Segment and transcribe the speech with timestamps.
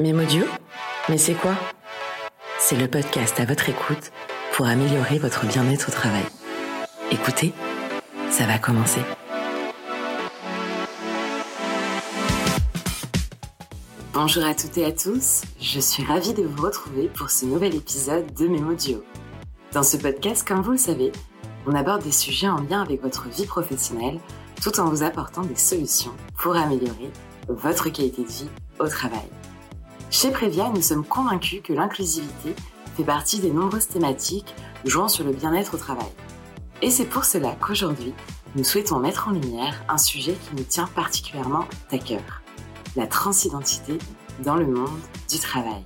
[0.00, 0.42] Mémodio
[1.08, 1.54] Mais c'est quoi?
[2.58, 4.10] C'est le podcast à votre écoute
[4.52, 6.24] pour améliorer votre bien-être au travail.
[7.12, 7.52] Écoutez,
[8.28, 9.00] ça va commencer.
[14.12, 17.76] Bonjour à toutes et à tous, je suis ravie de vous retrouver pour ce nouvel
[17.76, 19.04] épisode de Mémodio.
[19.72, 21.12] Dans ce podcast, comme vous le savez,
[21.68, 24.18] on aborde des sujets en lien avec votre vie professionnelle
[24.60, 27.12] tout en vous apportant des solutions pour améliorer
[27.46, 28.48] votre qualité de vie
[28.80, 29.28] au travail.
[30.16, 32.54] Chez Prévia, nous sommes convaincus que l'inclusivité
[32.96, 34.54] fait partie des nombreuses thématiques
[34.84, 36.06] jouant sur le bien-être au travail.
[36.82, 38.14] Et c'est pour cela qu'aujourd'hui,
[38.54, 42.42] nous souhaitons mettre en lumière un sujet qui nous tient particulièrement à cœur,
[42.94, 43.98] la transidentité
[44.44, 45.82] dans le monde du travail.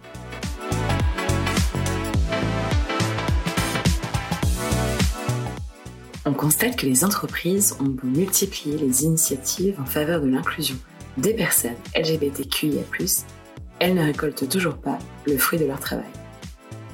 [6.26, 10.76] On constate que les entreprises ont beau multiplier les initiatives en faveur de l'inclusion
[11.16, 12.82] des personnes LGBTQIA+,
[13.80, 16.04] elles ne récoltent toujours pas le fruit de leur travail.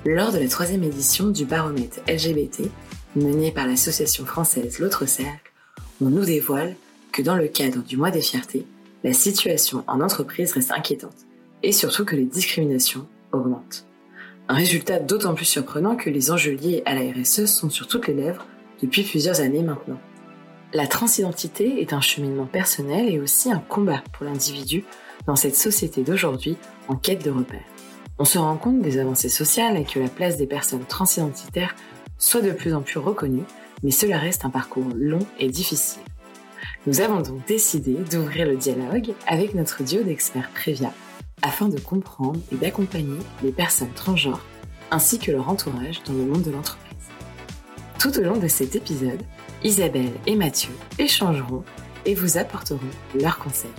[0.05, 2.71] Lors de la troisième édition du baromètre LGBT,
[3.17, 5.53] mené par l'association française L'autre Cercle,
[6.03, 6.77] on nous dévoile
[7.13, 8.67] que dans le cadre du mois des fiertés,
[9.03, 11.17] la situation en entreprise reste inquiétante
[11.63, 13.87] et surtout que les discriminations augmentent.
[14.49, 18.09] Un résultat d'autant plus surprenant que les enjeux liés à la RSE sont sur toutes
[18.09, 18.47] les lèvres
[18.83, 19.99] depuis plusieurs années maintenant.
[20.75, 24.85] La transidentité est un cheminement personnel et aussi un combat pour l'individu
[25.27, 26.57] dans cette société d'aujourd'hui
[26.89, 27.65] en quête de repères.
[28.19, 31.75] On se rend compte des avancées sociales et que la place des personnes transidentitaires
[32.19, 33.45] soit de plus en plus reconnue,
[33.83, 36.03] mais cela reste un parcours long et difficile.
[36.87, 40.93] Nous avons donc décidé d'ouvrir le dialogue avec notre duo d'experts Prévia
[41.43, 44.45] afin de comprendre et d'accompagner les personnes transgenres
[44.91, 46.85] ainsi que leur entourage dans le monde de l'entreprise.
[47.99, 49.23] Tout au long de cet épisode,
[49.63, 51.65] Isabelle et Mathieu échangeront
[52.05, 52.81] et vous apporteront
[53.19, 53.71] leurs conseils.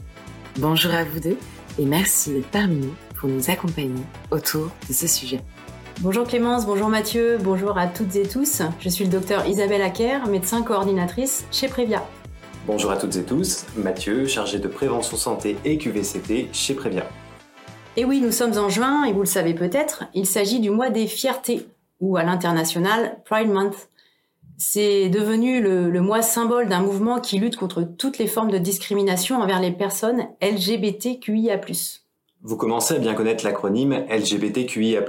[0.57, 1.37] Bonjour à vous deux
[1.77, 5.41] et merci d'être parmi nous pour nous accompagner autour de ce sujet.
[5.99, 8.61] Bonjour Clémence, bonjour Mathieu, bonjour à toutes et tous.
[8.79, 12.05] Je suis le docteur Isabelle Acker, médecin coordinatrice chez Prévia.
[12.67, 17.05] Bonjour à toutes et tous, Mathieu, chargé de prévention santé et QVCT chez Prévia.
[17.97, 20.89] Et oui, nous sommes en juin et vous le savez peut-être, il s'agit du mois
[20.89, 21.67] des fiertés,
[21.99, 23.89] ou à l'international Pride Month.
[24.57, 29.37] C'est devenu le, mois symbole d'un mouvement qui lutte contre toutes les formes de discrimination
[29.37, 31.59] envers les personnes LGBTQIA+.
[32.41, 35.03] Vous commencez à bien connaître l'acronyme LGBTQIA+.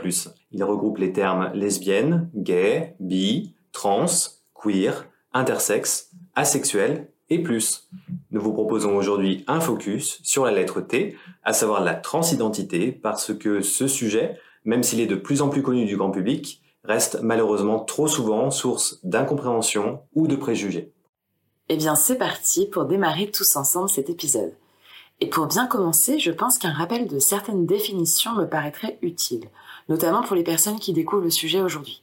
[0.52, 4.06] Il regroupe les termes lesbienne, gay, bi, trans,
[4.54, 7.88] queer, intersexe, asexuel et plus.
[8.30, 13.34] Nous vous proposons aujourd'hui un focus sur la lettre T, à savoir la transidentité, parce
[13.34, 17.20] que ce sujet, même s'il est de plus en plus connu du grand public, reste
[17.22, 20.92] malheureusement trop souvent source d'incompréhension ou de préjugés.
[21.68, 24.54] Eh bien, c'est parti pour démarrer tous ensemble cet épisode.
[25.20, 29.48] Et pour bien commencer, je pense qu'un rappel de certaines définitions me paraîtrait utile,
[29.88, 32.02] notamment pour les personnes qui découvrent le sujet aujourd'hui.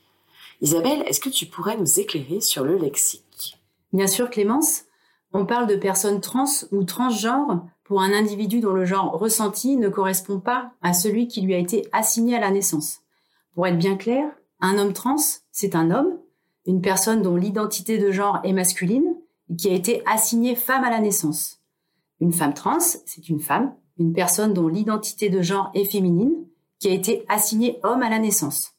[0.61, 3.59] Isabelle, est-ce que tu pourrais nous éclairer sur le lexique?
[3.91, 4.83] Bien sûr, Clémence.
[5.31, 9.89] On parle de personnes trans ou transgenres pour un individu dont le genre ressenti ne
[9.89, 13.00] correspond pas à celui qui lui a été assigné à la naissance.
[13.53, 14.29] Pour être bien clair,
[14.63, 15.18] un homme trans,
[15.51, 16.19] c'est un homme,
[16.66, 19.13] une personne dont l'identité de genre est masculine
[19.50, 21.59] et qui a été assignée femme à la naissance.
[22.22, 26.34] Une femme trans, c'est une femme, une personne dont l'identité de genre est féminine,
[26.79, 28.72] qui a été assignée homme à la naissance.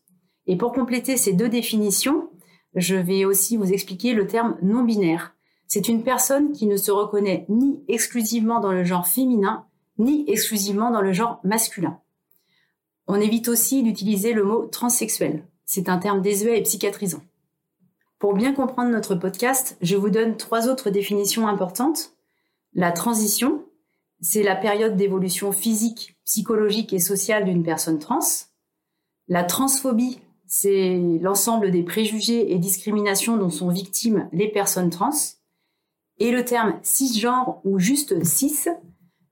[0.47, 2.31] Et pour compléter ces deux définitions,
[2.75, 5.35] je vais aussi vous expliquer le terme non binaire.
[5.69, 9.67] C'est une personne qui ne se reconnaît ni exclusivement dans le genre féminin,
[9.99, 12.01] ni exclusivement dans le genre masculin.
[13.07, 15.47] On évite aussi d'utiliser le mot transsexuel.
[15.67, 17.23] C'est un terme désuet et psychiatrisant.
[18.19, 22.13] Pour bien comprendre notre podcast, je vous donne trois autres définitions importantes.
[22.73, 23.65] La transition,
[24.21, 28.21] c'est la période d'évolution physique, psychologique et sociale d'une personne trans.
[29.29, 35.11] La transphobie, c'est l'ensemble des préjugés et discriminations dont sont victimes les personnes trans.
[36.19, 38.69] Et le terme cisgenre ou juste cis,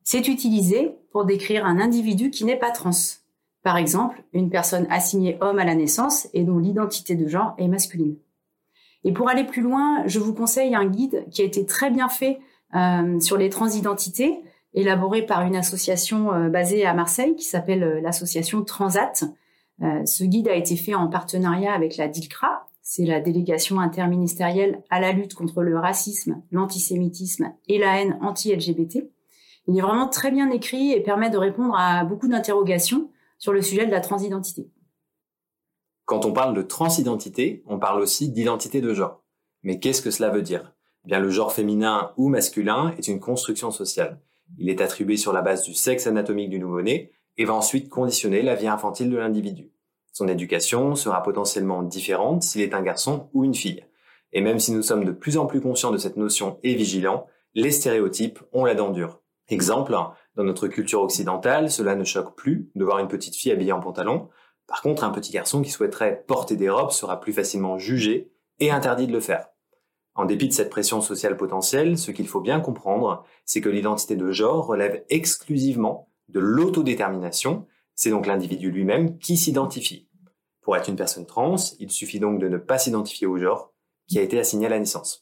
[0.02, 2.90] c'est utilisé pour décrire un individu qui n'est pas trans.
[3.62, 7.68] Par exemple, une personne assignée homme à la naissance et dont l'identité de genre est
[7.68, 8.16] masculine.
[9.04, 12.08] Et pour aller plus loin, je vous conseille un guide qui a été très bien
[12.08, 12.40] fait
[12.74, 14.40] euh, sur les transidentités,
[14.74, 19.24] élaboré par une association euh, basée à Marseille qui s'appelle euh, l'association Transat.
[19.80, 25.00] ce guide a été fait en partenariat avec la DILCRA, c'est la délégation interministérielle à
[25.00, 29.08] la lutte contre le racisme, l'antisémitisme et la haine anti-LGBT.
[29.68, 33.08] Il est vraiment très bien écrit et permet de répondre à beaucoup d'interrogations
[33.42, 34.70] sur le sujet de la transidentité.
[36.04, 39.24] Quand on parle de transidentité, on parle aussi d'identité de genre.
[39.64, 40.72] Mais qu'est-ce que cela veut dire?
[41.04, 44.20] Eh Bien, le genre féminin ou masculin est une construction sociale.
[44.58, 48.42] Il est attribué sur la base du sexe anatomique du nouveau-né et va ensuite conditionner
[48.42, 49.72] la vie infantile de l'individu.
[50.12, 53.84] Son éducation sera potentiellement différente s'il est un garçon ou une fille.
[54.32, 57.26] Et même si nous sommes de plus en plus conscients de cette notion et vigilants,
[57.54, 59.20] les stéréotypes ont la dent dure.
[59.48, 59.96] Exemple,
[60.34, 63.80] dans notre culture occidentale, cela ne choque plus de voir une petite fille habillée en
[63.80, 64.28] pantalon.
[64.66, 68.70] Par contre, un petit garçon qui souhaiterait porter des robes sera plus facilement jugé et
[68.70, 69.48] interdit de le faire.
[70.14, 74.16] En dépit de cette pression sociale potentielle, ce qu'il faut bien comprendre, c'est que l'identité
[74.16, 80.08] de genre relève exclusivement de l'autodétermination, c'est donc l'individu lui-même qui s'identifie.
[80.60, 83.72] Pour être une personne trans, il suffit donc de ne pas s'identifier au genre
[84.06, 85.20] qui a été assigné à la naissance.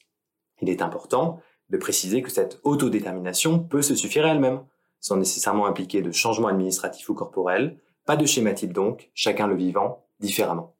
[0.60, 1.40] Il est important
[1.70, 4.64] de préciser que cette autodétermination peut se suffire à elle-même,
[5.00, 9.56] sans nécessairement impliquer de changements administratifs ou corporels, pas de schéma type donc, chacun le
[9.56, 10.74] vivant différemment.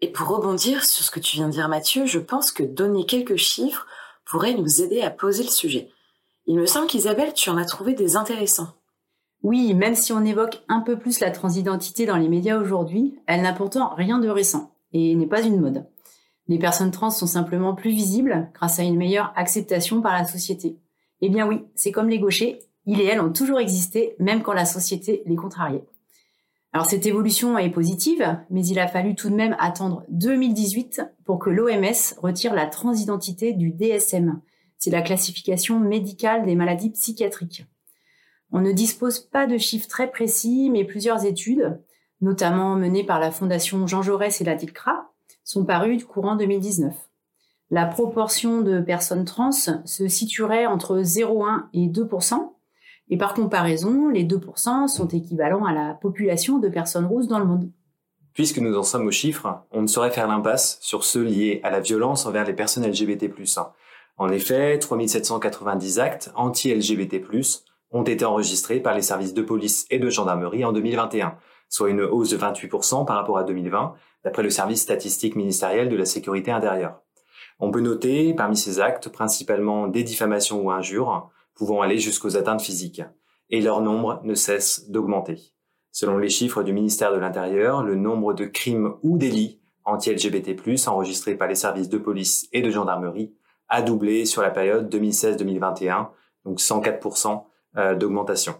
[0.00, 3.06] Et pour rebondir sur ce que tu viens de dire Mathieu, je pense que donner
[3.06, 3.86] quelques chiffres
[4.24, 5.90] pourrait nous aider à poser le sujet.
[6.46, 8.74] Il me semble qu'Isabelle, tu en as trouvé des intéressants.
[9.42, 13.42] Oui, même si on évoque un peu plus la transidentité dans les médias aujourd'hui, elle
[13.42, 15.86] n'a pourtant rien de récent et n'est pas une mode.
[16.48, 20.78] Les personnes trans sont simplement plus visibles grâce à une meilleure acceptation par la société.
[21.20, 24.52] Eh bien oui, c'est comme les gauchers, ils et elles ont toujours existé, même quand
[24.52, 25.84] la société les contrariait.
[26.72, 31.38] Alors cette évolution est positive, mais il a fallu tout de même attendre 2018 pour
[31.38, 34.40] que l'OMS retire la transidentité du DSM.
[34.76, 37.64] C'est la classification médicale des maladies psychiatriques.
[38.50, 41.80] On ne dispose pas de chiffres très précis, mais plusieurs études,
[42.20, 45.12] notamment menées par la Fondation Jean Jaurès et la DILCRA,
[45.44, 46.92] sont parues courant 2019.
[47.70, 52.08] La proportion de personnes trans se situerait entre 0,1 et 2
[53.14, 57.44] et par comparaison, les 2% sont équivalents à la population de personnes rousses dans le
[57.44, 57.70] monde.
[58.32, 61.70] Puisque nous en sommes aux chiffres, on ne saurait faire l'impasse sur ceux liés à
[61.70, 63.30] la violence envers les personnes LGBT+.
[64.16, 67.22] En effet, 3790 actes anti-LGBT+,
[67.92, 71.36] ont été enregistrés par les services de police et de gendarmerie en 2021,
[71.68, 73.94] soit une hausse de 28% par rapport à 2020,
[74.24, 77.00] d'après le service statistique ministériel de la sécurité intérieure.
[77.60, 82.62] On peut noter, parmi ces actes, principalement des diffamations ou injures, pouvant aller jusqu'aux atteintes
[82.62, 83.02] physiques,
[83.50, 85.54] et leur nombre ne cesse d'augmenter.
[85.92, 90.56] Selon les chiffres du ministère de l'Intérieur, le nombre de crimes ou délits anti-LGBT+,
[90.88, 93.34] enregistrés par les services de police et de gendarmerie,
[93.68, 96.08] a doublé sur la période 2016-2021,
[96.44, 97.44] donc 104%
[97.76, 98.54] euh, d'augmentation.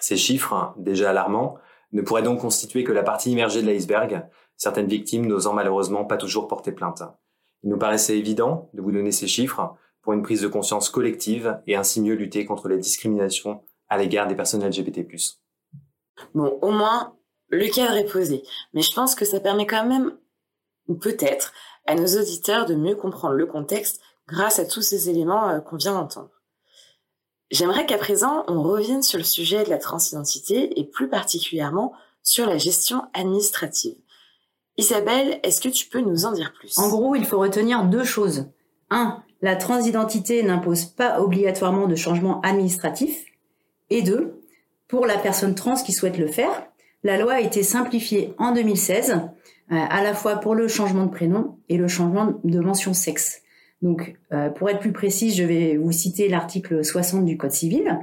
[0.00, 1.56] Ces chiffres, déjà alarmants,
[1.92, 4.26] ne pourraient donc constituer que la partie immergée de l'iceberg,
[4.56, 7.02] certaines victimes n'osant malheureusement pas toujours porter plainte.
[7.62, 11.58] Il nous paraissait évident de vous donner ces chiffres pour une prise de conscience collective
[11.66, 15.06] et ainsi mieux lutter contre les discriminations à l'égard des personnes LGBT+.
[16.34, 17.16] Bon, au moins,
[17.48, 18.42] le cadre est posé.
[18.74, 20.16] Mais je pense que ça permet quand même,
[20.88, 21.52] ou peut-être,
[21.86, 25.76] à nos auditeurs de mieux comprendre le contexte grâce à tous ces éléments euh, qu'on
[25.76, 26.30] vient d'entendre.
[27.50, 31.92] J'aimerais qu'à présent, on revienne sur le sujet de la transidentité et plus particulièrement
[32.22, 33.96] sur la gestion administrative.
[34.76, 36.76] Isabelle, est-ce que tu peux nous en dire plus?
[36.78, 38.46] En gros, il faut retenir deux choses.
[38.90, 43.26] Un, la transidentité n'impose pas obligatoirement de changement administratif.
[43.90, 44.40] Et deux,
[44.88, 46.66] pour la personne trans qui souhaite le faire,
[47.02, 49.18] la loi a été simplifiée en 2016, euh,
[49.68, 53.42] à la fois pour le changement de prénom et le changement de mention sexe.
[53.82, 57.98] Donc, euh, pour être plus précis, je vais vous citer l'article 60 du Code civil.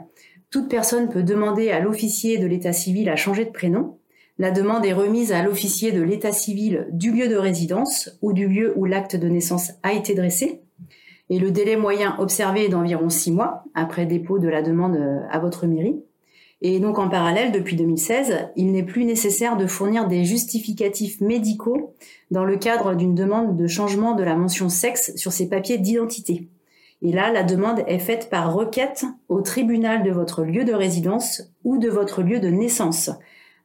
[0.51, 3.97] Toute personne peut demander à l'officier de l'état civil à changer de prénom.
[4.37, 8.47] La demande est remise à l'officier de l'état civil du lieu de résidence ou du
[8.47, 10.61] lieu où l'acte de naissance a été dressé
[11.31, 15.21] et le délai moyen observé est d'environ six mois après dépôt de la demande euh,
[15.31, 16.03] à votre mairie.
[16.61, 21.95] Et donc en parallèle, depuis 2016, il n'est plus nécessaire de fournir des justificatifs médicaux
[22.31, 26.49] dans le cadre d'une demande de changement de la mention sexe sur ses papiers d'identité.
[27.01, 31.43] Et là, la demande est faite par requête au tribunal de votre lieu de résidence
[31.63, 33.09] ou de votre lieu de naissance,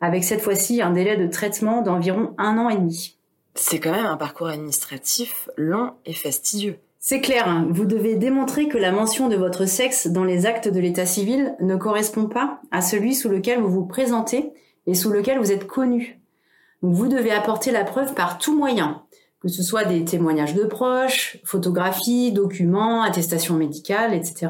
[0.01, 3.19] avec cette fois-ci un délai de traitement d'environ un an et demi.
[3.57, 6.79] C'est quand même un parcours administratif long et fastidieux.
[7.09, 7.69] C'est clair, hein.
[7.71, 11.55] vous devez démontrer que la mention de votre sexe dans les actes de l'état civil
[11.61, 14.51] ne correspond pas à celui sous lequel vous vous présentez
[14.89, 16.21] et sous lequel vous êtes connu.
[16.83, 19.05] vous devez apporter la preuve par tout moyen,
[19.41, 24.49] que ce soit des témoignages de proches, photographies, documents, attestations médicales, etc.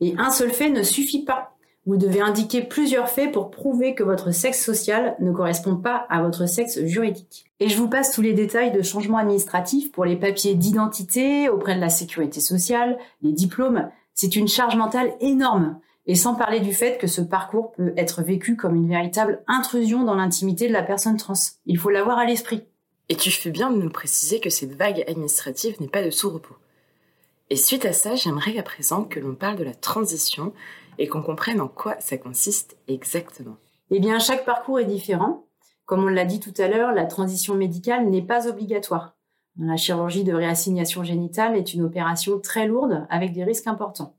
[0.00, 1.56] Et un seul fait ne suffit pas.
[1.90, 6.22] Vous devez indiquer plusieurs faits pour prouver que votre sexe social ne correspond pas à
[6.22, 7.46] votre sexe juridique.
[7.58, 11.74] Et je vous passe tous les détails de changements administratifs pour les papiers d'identité auprès
[11.74, 13.90] de la sécurité sociale, les diplômes.
[14.14, 15.80] C'est une charge mentale énorme.
[16.06, 20.04] Et sans parler du fait que ce parcours peut être vécu comme une véritable intrusion
[20.04, 21.34] dans l'intimité de la personne trans.
[21.66, 22.62] Il faut l'avoir à l'esprit.
[23.08, 26.54] Et tu fais bien de nous préciser que cette vague administrative n'est pas de sous-repos.
[27.52, 30.52] Et suite à ça, j'aimerais à présent que l'on parle de la transition
[31.00, 33.56] et qu'on comprenne en quoi ça consiste exactement.
[33.90, 35.46] Eh bien, chaque parcours est différent.
[35.86, 39.16] Comme on l'a dit tout à l'heure, la transition médicale n'est pas obligatoire.
[39.58, 44.14] La chirurgie de réassignation génitale est une opération très lourde avec des risques importants.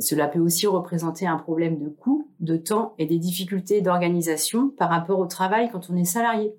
[0.00, 4.88] Cela peut aussi représenter un problème de coût, de temps et des difficultés d'organisation par
[4.88, 6.54] rapport au travail quand on est salarié.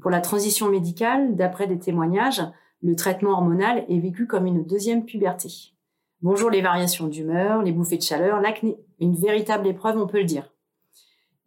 [0.00, 2.42] pour la transition médicale, d'après des témoignages,
[2.80, 5.74] le traitement hormonal est vécu comme une deuxième puberté.
[6.22, 8.76] Bonjour les variations d'humeur, les bouffées de chaleur, l'acné.
[8.98, 10.52] Une véritable épreuve, on peut le dire.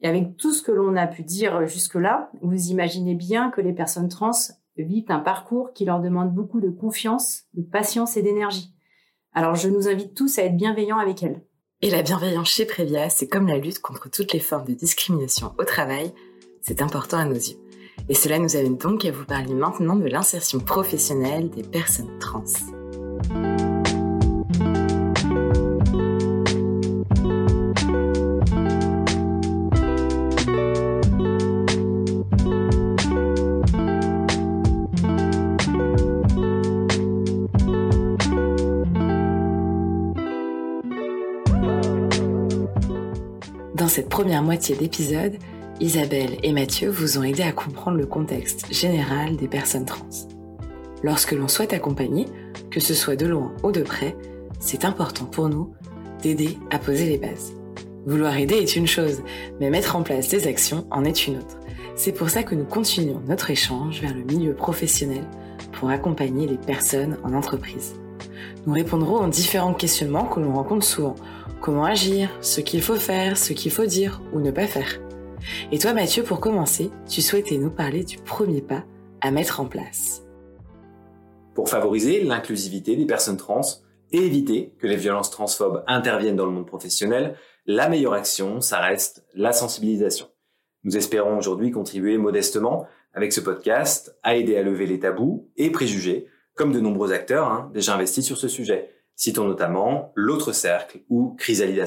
[0.01, 3.73] Et avec tout ce que l'on a pu dire jusque-là, vous imaginez bien que les
[3.73, 4.31] personnes trans
[4.75, 8.73] vivent un parcours qui leur demande beaucoup de confiance, de patience et d'énergie.
[9.31, 11.43] Alors je nous invite tous à être bienveillants avec elles.
[11.81, 15.53] Et la bienveillance chez Prévia, c'est comme la lutte contre toutes les formes de discrimination
[15.59, 16.11] au travail,
[16.61, 17.57] c'est important à nos yeux.
[18.09, 22.43] Et cela nous amène donc à vous parler maintenant de l'insertion professionnelle des personnes trans.
[43.83, 45.33] Dans cette première moitié d'épisode,
[45.81, 50.07] Isabelle et Mathieu vous ont aidé à comprendre le contexte général des personnes trans.
[51.03, 52.27] Lorsque l'on souhaite accompagner,
[52.71, 54.15] que ce soit de loin ou de près,
[54.61, 55.73] c'est important pour nous
[56.21, 57.51] d'aider à poser les bases.
[58.05, 59.21] Vouloir aider est une chose,
[59.59, 61.59] mais mettre en place des actions en est une autre.
[61.97, 65.25] C'est pour ça que nous continuons notre échange vers le milieu professionnel
[65.73, 67.95] pour accompagner les personnes en entreprise.
[68.65, 71.15] Nous répondrons aux différents questionnements que l'on rencontre souvent
[71.59, 75.01] comment agir, ce qu'il faut faire, ce qu'il faut dire ou ne pas faire.
[75.73, 78.83] Et toi Mathieu, pour commencer, tu souhaitais nous parler du premier pas
[79.19, 80.23] à mettre en place.
[81.53, 83.61] Pour favoriser l'inclusivité des personnes trans
[84.11, 88.79] et éviter que les violences transphobes interviennent dans le monde professionnel, la meilleure action, ça
[88.79, 90.27] reste la sensibilisation.
[90.85, 95.69] Nous espérons aujourd'hui contribuer modestement avec ce podcast à aider à lever les tabous et
[95.69, 98.89] préjugés, comme de nombreux acteurs hein, déjà investis sur ce sujet.
[99.15, 101.85] Citons notamment l'autre cercle ou Chrysalide.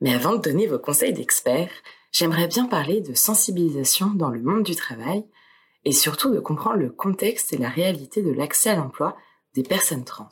[0.00, 1.70] Mais avant de donner vos conseils d'experts,
[2.12, 5.24] j'aimerais bien parler de sensibilisation dans le monde du travail
[5.84, 9.16] et surtout de comprendre le contexte et la réalité de l'accès à l'emploi
[9.54, 10.28] des personnes trans.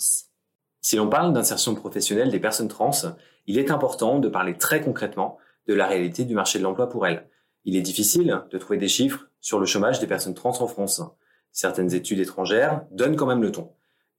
[0.81, 2.91] Si l'on parle d'insertion professionnelle des personnes trans,
[3.47, 7.07] il est important de parler très concrètement de la réalité du marché de l'emploi pour
[7.07, 7.29] elles.
[7.65, 11.03] Il est difficile de trouver des chiffres sur le chômage des personnes trans en France.
[11.52, 13.71] Certaines études étrangères donnent quand même le ton.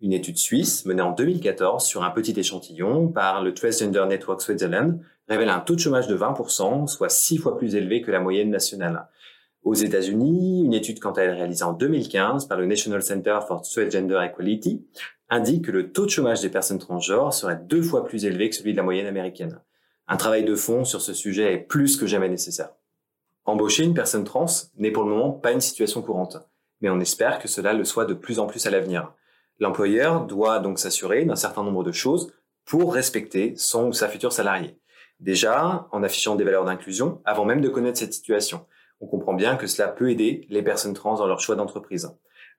[0.02, 5.00] Une étude suisse menée en 2014 sur un petit échantillon par le Transgender Network Switzerland
[5.28, 8.50] révèle un taux de chômage de 20%, soit six fois plus élevé que la moyenne
[8.50, 9.08] nationale.
[9.64, 13.62] Aux États-Unis, une étude quant à elle réalisée en 2015 par le National Center for
[13.62, 14.86] Transgender Equality
[15.30, 18.56] indique que le taux de chômage des personnes transgenres serait deux fois plus élevé que
[18.56, 19.60] celui de la moyenne américaine.
[20.08, 22.72] Un travail de fond sur ce sujet est plus que jamais nécessaire.
[23.46, 24.46] Embaucher une personne trans
[24.78, 26.38] n'est pour le moment pas une situation courante,
[26.82, 29.14] mais on espère que cela le soit de plus en plus à l'avenir.
[29.60, 32.32] L'employeur doit donc s'assurer d'un certain nombre de choses
[32.66, 34.80] pour respecter son ou sa future salariée.
[35.20, 38.66] Déjà, en affichant des valeurs d'inclusion, avant même de connaître cette situation,
[39.02, 42.10] on comprend bien que cela peut aider les personnes trans dans leur choix d'entreprise.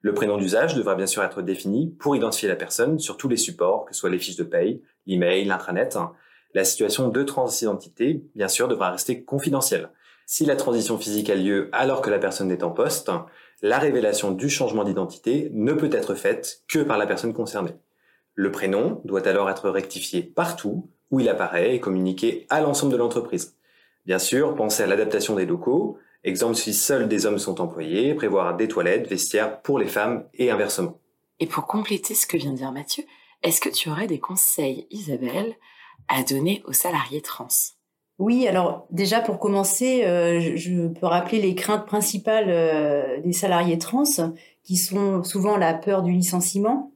[0.01, 3.37] Le prénom d'usage devra bien sûr être défini pour identifier la personne sur tous les
[3.37, 5.97] supports, que ce soit les fiches de paye, l'email, l'intranet.
[6.53, 9.89] La situation de transidentité, bien sûr, devra rester confidentielle.
[10.25, 13.11] Si la transition physique a lieu alors que la personne est en poste,
[13.61, 17.75] la révélation du changement d'identité ne peut être faite que par la personne concernée.
[18.33, 22.97] Le prénom doit alors être rectifié partout où il apparaît et communiqué à l'ensemble de
[22.97, 23.55] l'entreprise.
[24.05, 28.55] Bien sûr, pensez à l'adaptation des locaux, exemple si seuls des hommes sont employés, prévoir
[28.55, 30.99] des toilettes, vestiaires pour les femmes et inversement.
[31.39, 33.03] Et pour compléter ce que vient de dire Mathieu,
[33.43, 35.55] est-ce que tu aurais des conseils, Isabelle,
[36.07, 37.47] à donner aux salariés trans?
[38.21, 43.79] Oui, alors déjà pour commencer, euh, je peux rappeler les craintes principales euh, des salariés
[43.79, 44.03] trans,
[44.63, 46.91] qui sont souvent la peur du licenciement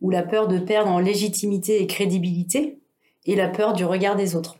[0.00, 2.78] ou la peur de perdre en légitimité et crédibilité,
[3.26, 4.56] et la peur du regard des autres,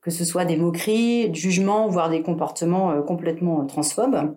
[0.00, 4.36] que ce soit des moqueries, du jugement, voire des comportements euh, complètement transphobes.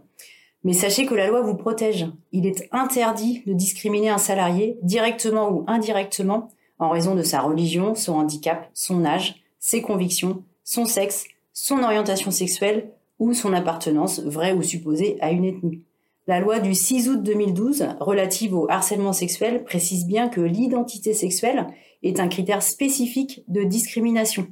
[0.63, 2.07] Mais sachez que la loi vous protège.
[2.31, 7.93] Il est interdit de discriminer un salarié directement ou indirectement en raison de sa religion,
[7.93, 14.51] son handicap, son âge, ses convictions, son sexe, son orientation sexuelle ou son appartenance, vraie
[14.51, 15.81] ou supposée, à une ethnie.
[16.27, 21.67] La loi du 6 août 2012 relative au harcèlement sexuel précise bien que l'identité sexuelle
[22.03, 24.45] est un critère spécifique de discrimination.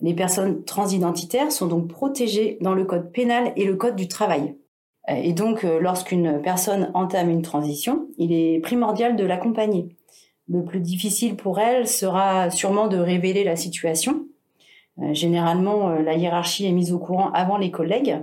[0.00, 4.56] Les personnes transidentitaires sont donc protégées dans le code pénal et le code du travail.
[5.06, 9.94] Et donc, euh, lorsqu'une personne entame une transition, il est primordial de l'accompagner.
[10.48, 14.26] Le plus difficile pour elle sera sûrement de révéler la situation,
[15.12, 18.18] généralement, euh, la hiérarchie est mise au courant avant les collègues.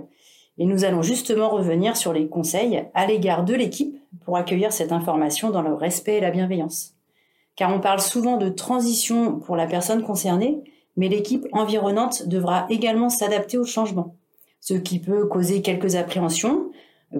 [0.58, 4.92] Et nous allons justement revenir sur les conseils à l'égard de l'équipe pour accueillir cette
[4.92, 6.94] information dans le respect et la bienveillance.
[7.56, 10.62] Car on parle souvent de transition pour la personne concernée,
[10.96, 14.16] mais l'équipe environnante devra également s'adapter au changement,
[14.60, 16.70] ce qui peut causer quelques appréhensions,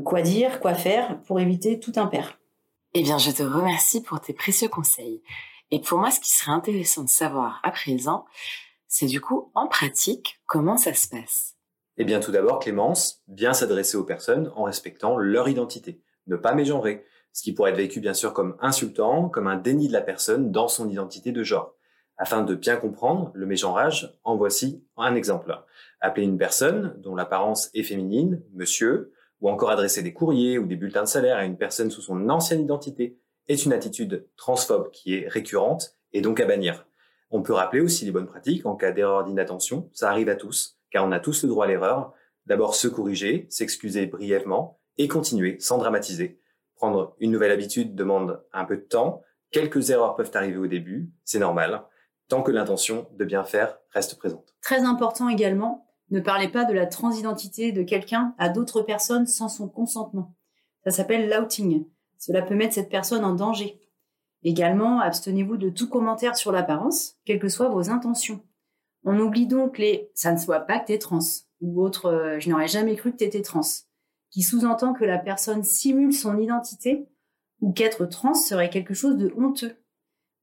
[0.04, 2.38] quoi dire, quoi faire pour éviter tout impair.
[2.94, 5.20] Eh bien, je te remercie pour tes précieux conseils.
[5.70, 8.24] Et pour moi, ce qui serait intéressant de savoir à présent,
[8.88, 11.56] c'est du coup, en pratique, comment ça se passe?
[11.98, 16.02] Eh bien, tout d'abord, Clémence, bien s'adresser aux personnes en respectant leur identité.
[16.26, 17.04] Ne pas mégenrer.
[17.32, 20.50] Ce qui pourrait être vécu, bien sûr, comme insultant, comme un déni de la personne
[20.50, 21.74] dans son identité de genre.
[22.18, 25.54] Afin de bien comprendre le mégenrage, en voici un exemple.
[26.00, 30.76] Appeler une personne dont l'apparence est féminine, monsieur, ou encore adresser des courriers ou des
[30.76, 35.14] bulletins de salaire à une personne sous son ancienne identité est une attitude transphobe qui
[35.14, 36.86] est récurrente et donc à bannir.
[37.30, 40.78] On peut rappeler aussi les bonnes pratiques en cas d'erreur d'inattention, ça arrive à tous,
[40.90, 42.12] car on a tous le droit à l'erreur.
[42.46, 46.40] D'abord se corriger, s'excuser brièvement et continuer sans dramatiser.
[46.76, 51.10] Prendre une nouvelle habitude demande un peu de temps, quelques erreurs peuvent arriver au début,
[51.24, 51.84] c'est normal,
[52.28, 54.54] tant que l'intention de bien faire reste présente.
[54.62, 59.48] Très important également, ne parlez pas de la transidentité de quelqu'un à d'autres personnes sans
[59.48, 60.34] son consentement.
[60.84, 61.86] Ça s'appelle l'outing.
[62.18, 63.80] Cela peut mettre cette personne en danger.
[64.46, 68.40] Également, abstenez-vous de tout commentaire sur l'apparence, quelles que soient vos intentions.
[69.02, 71.18] On oublie donc les ça ne soit pas que t'es trans
[71.60, 73.66] ou autre euh, je n'aurais jamais cru que t'étais trans,
[74.30, 77.08] qui sous-entend que la personne simule son identité
[77.60, 79.74] ou qu'être trans serait quelque chose de honteux.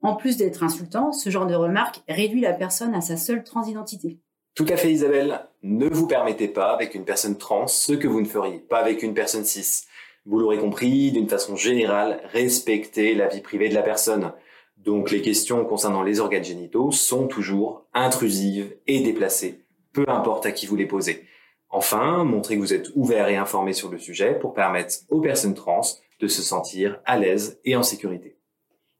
[0.02, 4.20] En plus d'être insultant, ce genre de remarque réduit la personne à sa seule transidentité.
[4.54, 8.20] Tout à fait Isabelle, ne vous permettez pas avec une personne trans ce que vous
[8.20, 9.86] ne feriez pas avec une personne cis.
[10.25, 14.32] Vous l'aurez compris, d'une façon générale, respectez la vie privée de la personne.
[14.77, 20.53] Donc les questions concernant les organes génitaux sont toujours intrusives et déplacées, peu importe à
[20.53, 21.25] qui vous les posez.
[21.70, 25.56] Enfin, montrez que vous êtes ouvert et informé sur le sujet pour permettre aux personnes
[25.56, 25.82] trans
[26.19, 28.38] de se sentir à l'aise et en sécurité.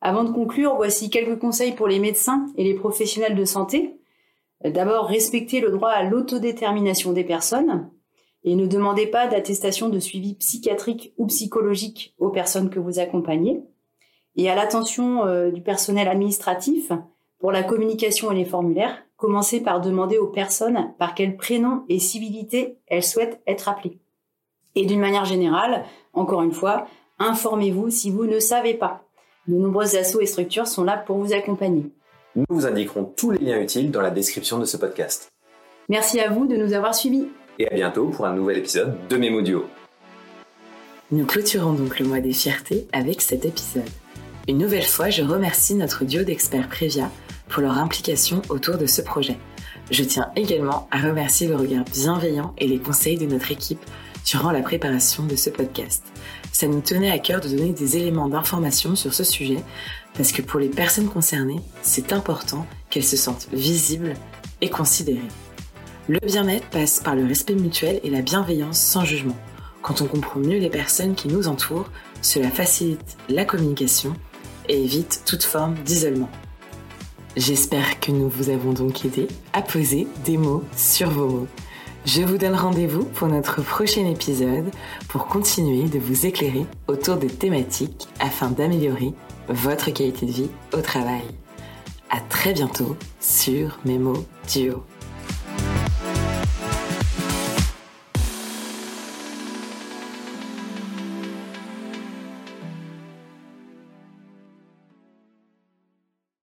[0.02, 3.96] Avant de conclure, voici quelques conseils pour les médecins et les professionnels de santé.
[4.66, 7.90] D'abord, respectez le droit à l'autodétermination des personnes
[8.44, 13.62] et ne demandez pas d'attestation de suivi psychiatrique ou psychologique aux personnes que vous accompagnez.
[14.36, 16.92] Et à l'attention euh, du personnel administratif,
[17.40, 22.00] pour la communication et les formulaires, commencez par demander aux personnes par quel prénom et
[22.00, 24.00] civilité elles souhaitent être appelées.
[24.76, 26.88] Et d'une manière générale, encore une fois,
[27.20, 29.04] informez-vous si vous ne savez pas.
[29.48, 31.92] De nombreuses assos et structures sont là pour vous accompagner.
[32.36, 35.30] Nous vous indiquerons tous les liens utiles dans la description de ce podcast.
[35.90, 37.28] Merci à vous de nous avoir suivis
[37.60, 39.68] et à bientôt pour un nouvel épisode de Mémodio.
[41.12, 43.90] Nous clôturons donc le mois des fiertés avec cet épisode.
[44.48, 47.10] Une nouvelle fois, je remercie notre duo d'experts Prévia
[47.50, 49.38] pour leur implication autour de ce projet.
[49.92, 53.84] Je tiens également à remercier le regard bienveillant et les conseils de notre équipe
[54.26, 56.04] durant la préparation de ce podcast.
[56.52, 59.60] Ça nous tenait à cœur de donner des éléments d'information sur ce sujet
[60.16, 64.14] parce que pour les personnes concernées, c'est important qu'elles se sentent visibles
[64.62, 65.20] et considérées.
[66.10, 69.38] Le bien-être passe par le respect mutuel et la bienveillance sans jugement.
[69.82, 71.90] Quand on comprend mieux les personnes qui nous entourent,
[72.22, 74.14] cela facilite la communication
[74.68, 76.30] et évite toute forme d'isolement.
[77.38, 81.48] J'espère que nous vous avons donc aidé à poser des mots sur vos mots.
[82.06, 84.70] Je vous donne rendez-vous pour notre prochain épisode
[85.08, 89.14] pour continuer de vous éclairer autour des thématiques afin d'améliorer
[89.48, 91.24] votre qualité de vie au travail.
[92.10, 94.84] À très bientôt sur Memo Duo.